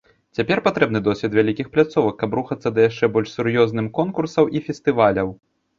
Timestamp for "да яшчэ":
2.79-3.13